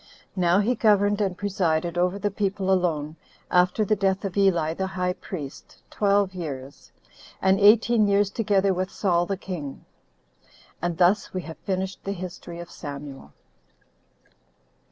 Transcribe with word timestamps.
Now 0.35 0.57
he 0.57 0.73
governed 0.73 1.21
and 1.21 1.37
presided 1.37 1.95
over 1.95 2.17
the 2.17 2.31
people 2.31 2.71
alone, 2.73 3.17
after 3.51 3.85
the 3.85 3.95
death 3.95 4.25
of 4.25 4.35
Eli 4.35 4.73
the 4.73 4.87
high 4.87 5.13
priest, 5.13 5.83
twelve 5.91 6.33
years, 6.33 6.91
and 7.39 7.59
eighteen 7.59 8.07
years 8.07 8.31
together 8.31 8.73
with 8.73 8.89
Saul 8.89 9.27
the 9.27 9.37
king. 9.37 9.85
And 10.81 10.97
thus 10.97 11.35
we 11.35 11.43
have 11.43 11.59
finished 11.59 12.03
the 12.03 12.13
history 12.13 12.57
of 12.59 12.71
Samuel. 12.71 13.31